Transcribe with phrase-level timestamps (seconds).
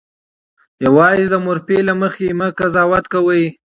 [0.85, 3.43] یوازې د مورفي له مخې مه قضاوت کوئ.